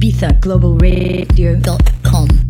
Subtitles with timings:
[0.00, 2.47] everybody's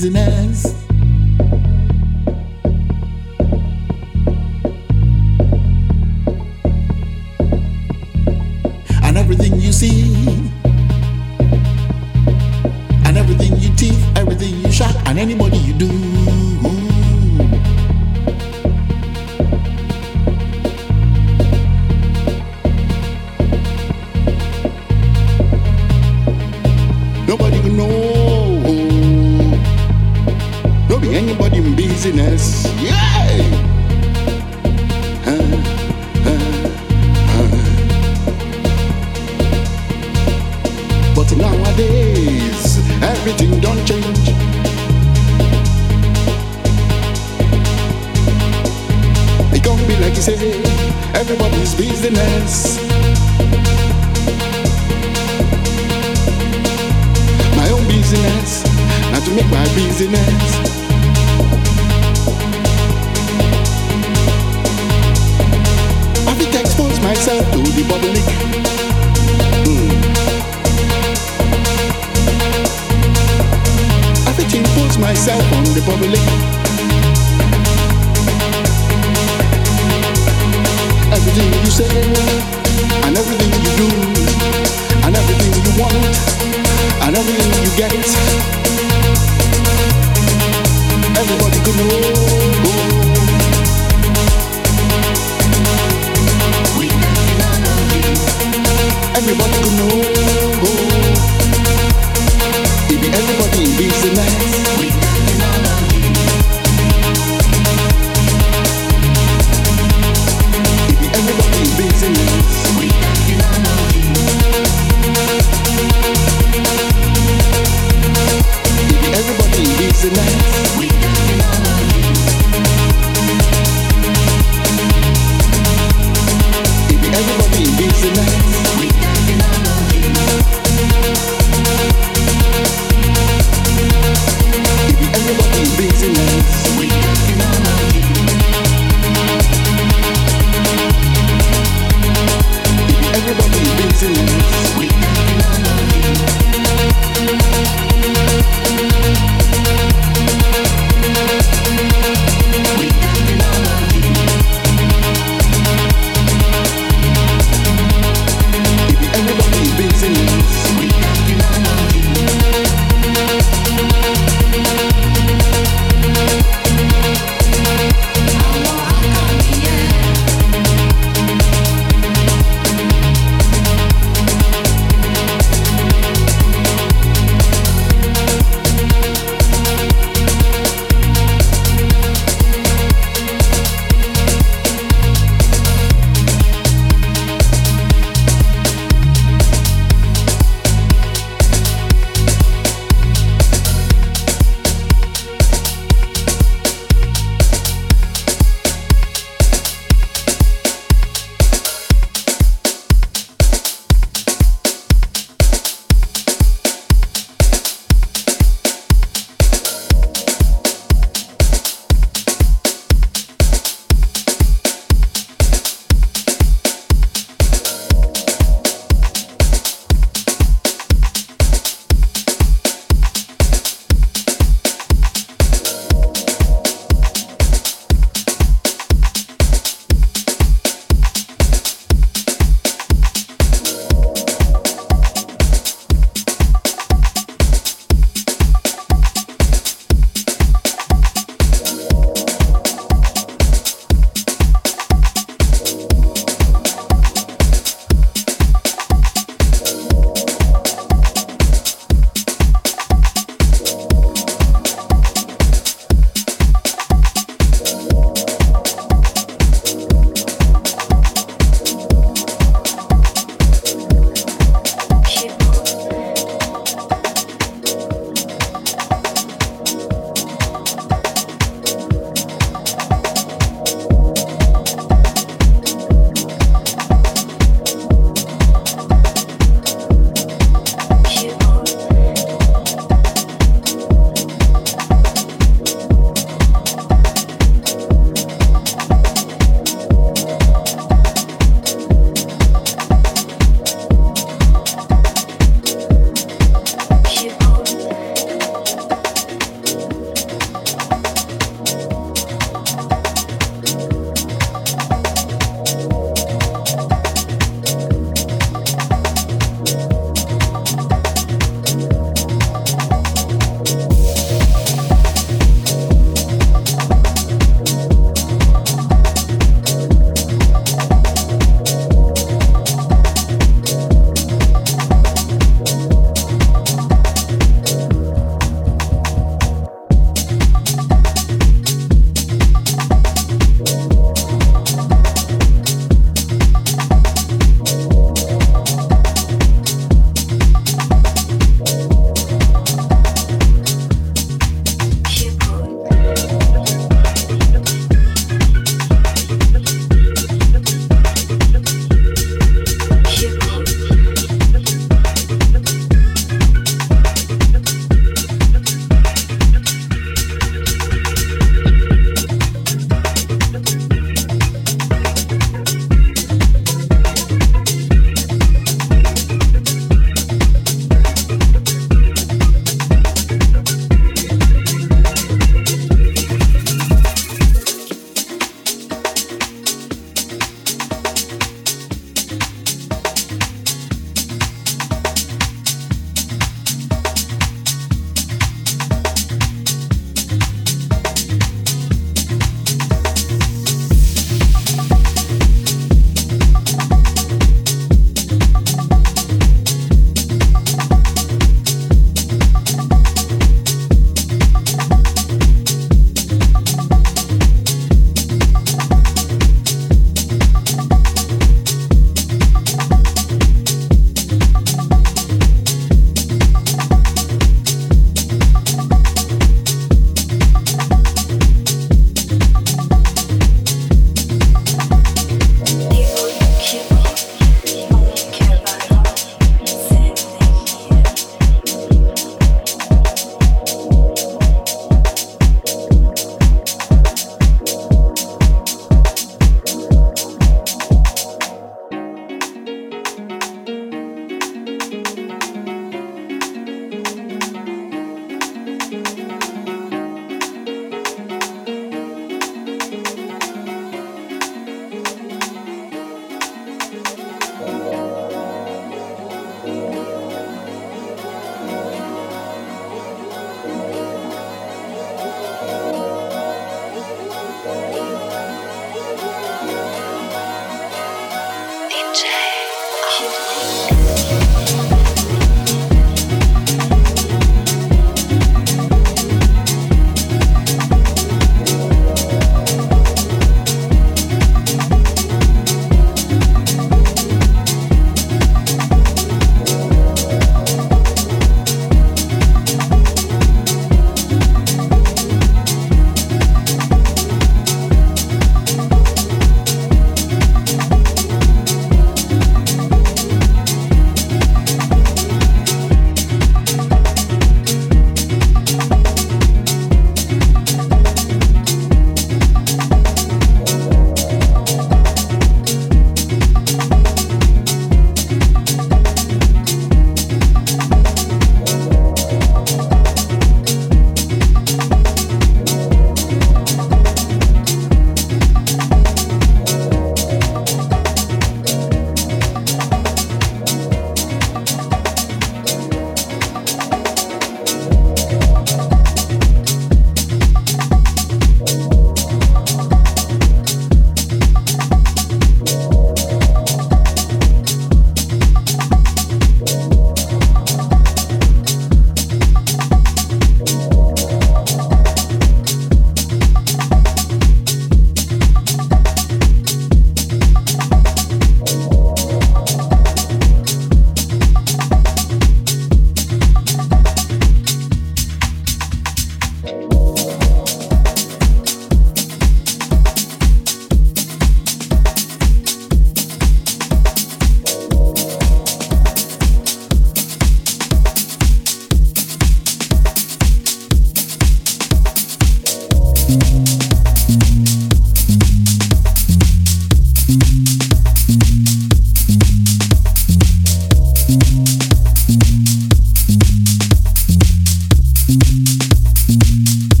[0.00, 0.67] business.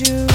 [0.00, 0.25] you.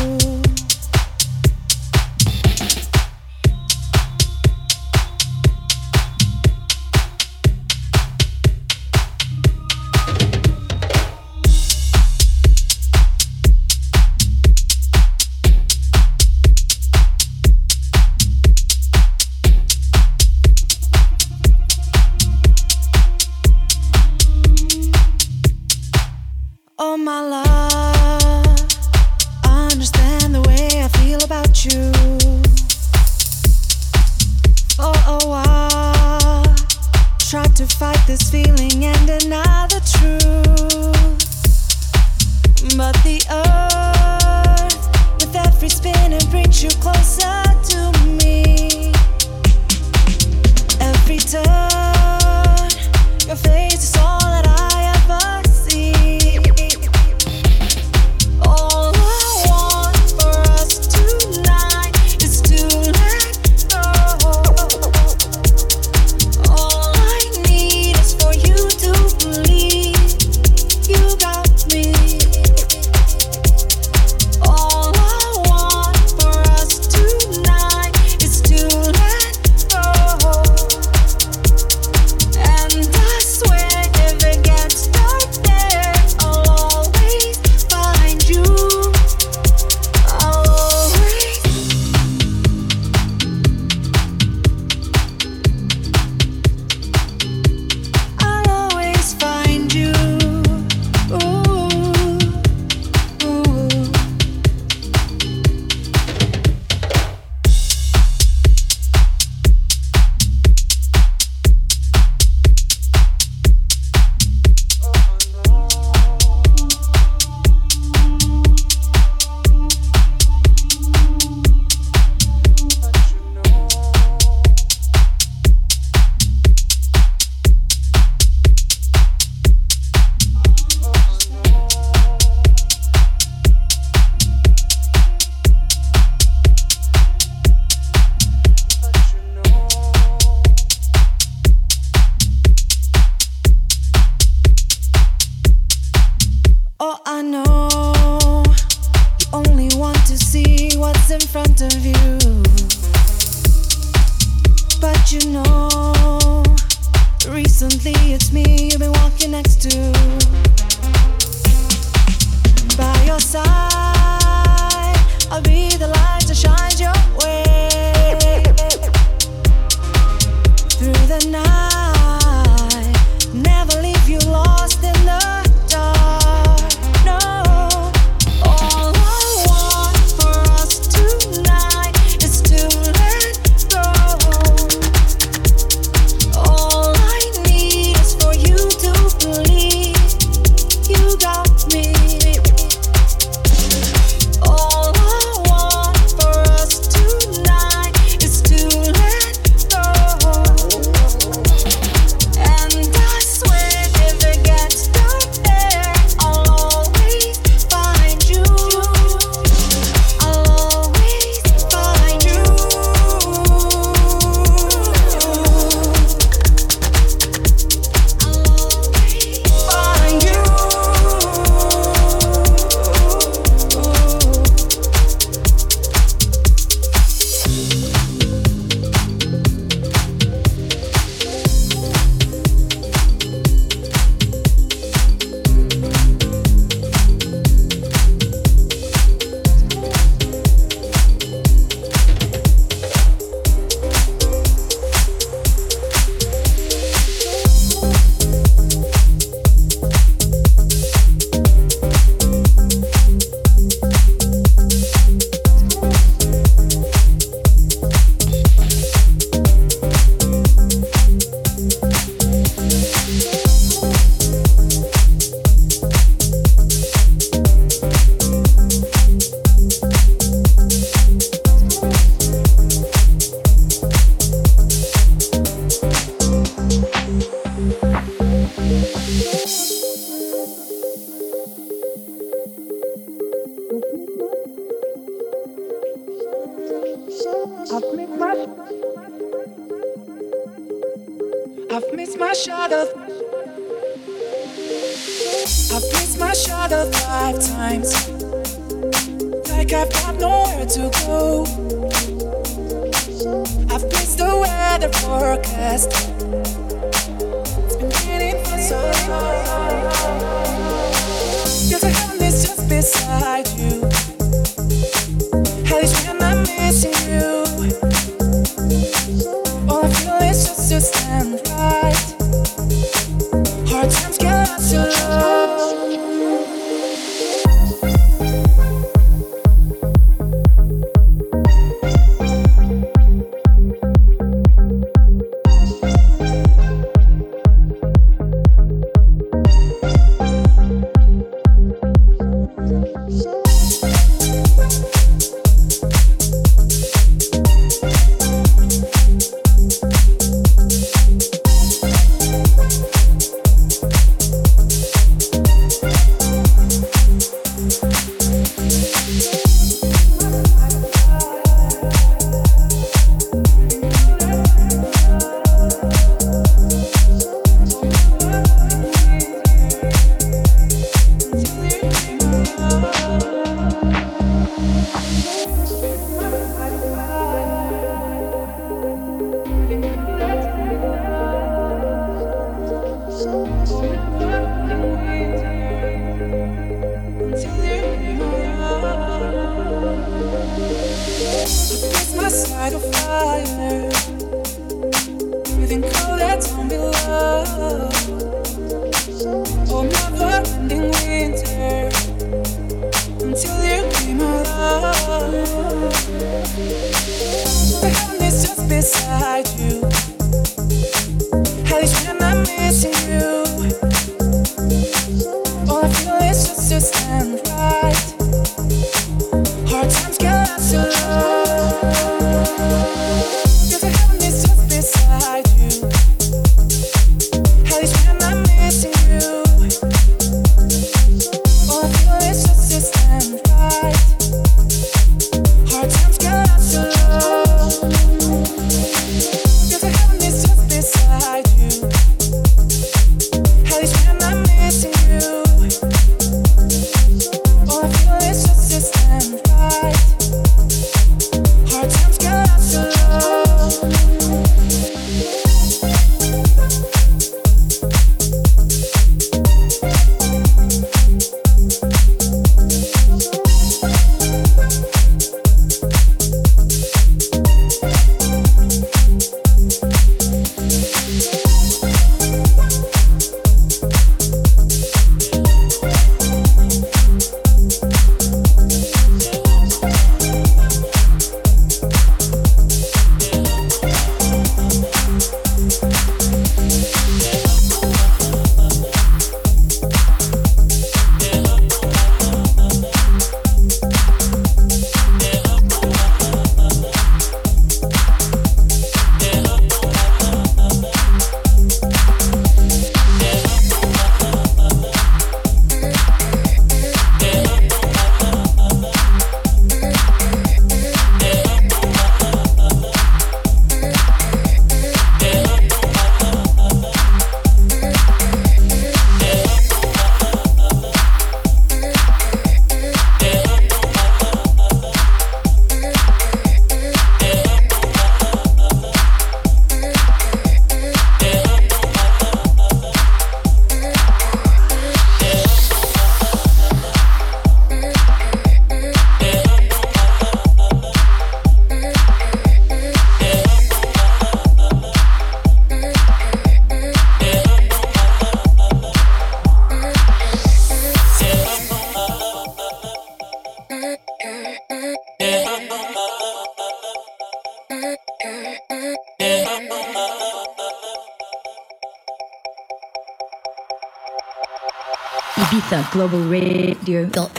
[565.94, 567.30] Ibiza